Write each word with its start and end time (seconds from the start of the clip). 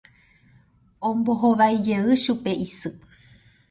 Ombohovaijey 1.11 2.07
chupe 2.25 2.51
isy. 2.67 2.91